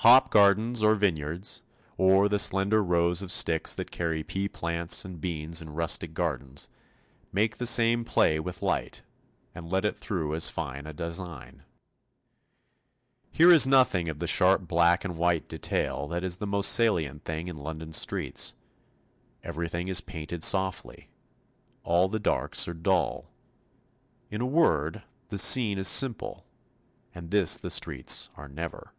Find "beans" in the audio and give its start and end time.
5.20-5.60